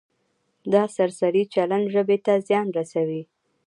[0.73, 3.21] دا سرسري چلند ژبې ته زیان رسوي.